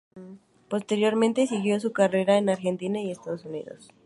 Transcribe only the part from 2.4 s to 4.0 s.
Argentina y Estados Unidos.